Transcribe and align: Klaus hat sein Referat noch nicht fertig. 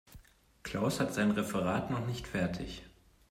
Klaus 0.63 0.99
hat 0.99 1.13
sein 1.13 1.29
Referat 1.29 1.91
noch 1.91 2.07
nicht 2.07 2.27
fertig. 2.27 2.81